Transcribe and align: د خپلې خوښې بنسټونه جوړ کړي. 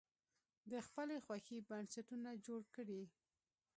د 0.71 0.73
خپلې 0.87 1.15
خوښې 1.25 1.57
بنسټونه 1.69 2.29
جوړ 2.45 2.61
کړي. 2.75 3.01